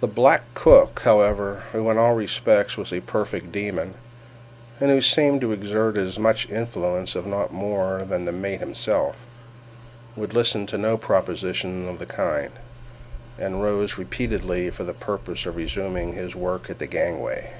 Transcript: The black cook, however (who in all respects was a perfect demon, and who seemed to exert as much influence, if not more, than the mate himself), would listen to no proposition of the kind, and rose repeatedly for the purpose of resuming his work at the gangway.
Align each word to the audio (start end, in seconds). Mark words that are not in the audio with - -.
The 0.00 0.06
black 0.06 0.42
cook, 0.54 1.00
however 1.00 1.64
(who 1.72 1.90
in 1.90 1.98
all 1.98 2.14
respects 2.14 2.76
was 2.78 2.92
a 2.92 3.00
perfect 3.00 3.50
demon, 3.50 3.94
and 4.78 4.92
who 4.92 5.00
seemed 5.00 5.40
to 5.40 5.50
exert 5.50 5.98
as 5.98 6.20
much 6.20 6.48
influence, 6.48 7.16
if 7.16 7.26
not 7.26 7.52
more, 7.52 8.04
than 8.04 8.26
the 8.26 8.30
mate 8.30 8.60
himself), 8.60 9.16
would 10.14 10.34
listen 10.34 10.66
to 10.66 10.78
no 10.78 10.96
proposition 10.96 11.88
of 11.88 11.98
the 11.98 12.06
kind, 12.06 12.52
and 13.40 13.60
rose 13.64 13.98
repeatedly 13.98 14.70
for 14.70 14.84
the 14.84 14.94
purpose 14.94 15.44
of 15.46 15.56
resuming 15.56 16.12
his 16.12 16.36
work 16.36 16.70
at 16.70 16.78
the 16.78 16.86
gangway. 16.86 17.50